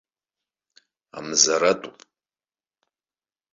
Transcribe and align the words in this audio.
Амзаратәуп! 1.21 1.97